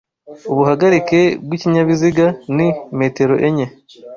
Ubuhagarike 0.51 1.19
bw'ikinyabiziga 1.43 2.25
ni 2.55 2.67
metero 2.99 3.33
enye 3.47 3.65